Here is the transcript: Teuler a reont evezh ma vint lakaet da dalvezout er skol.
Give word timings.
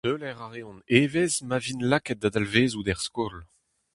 Teuler 0.07 0.35
a 0.45 0.47
reont 0.53 0.85
evezh 0.99 1.37
ma 1.47 1.57
vint 1.65 1.85
lakaet 1.89 2.19
da 2.21 2.29
dalvezout 2.33 2.87
er 2.91 2.99
skol. 3.07 3.35